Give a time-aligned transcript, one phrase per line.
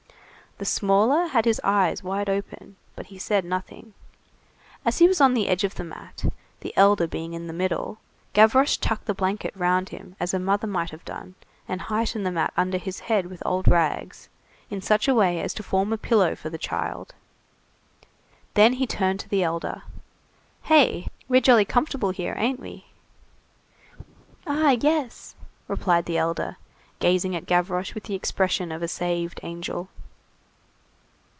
[0.61, 3.95] '"The smaller had his eyes wide open, but he said nothing.
[4.85, 6.23] As he was on the edge of the mat,
[6.59, 7.97] the elder being in the middle,
[8.33, 11.33] Gavroche tucked the blanket round him as a mother might have done,
[11.67, 14.29] and heightened the mat under his head with old rags,
[14.69, 17.15] in such a way as to form a pillow for the child.
[18.53, 19.81] Then he turned to the elder:—
[20.61, 21.07] "Hey!
[21.27, 22.85] We're jolly comfortable here, ain't we?"
[24.45, 25.33] "Ah, yes!"
[25.67, 26.57] replied the elder,
[26.99, 29.89] gazing at Gavroche with the expression of a saved angel.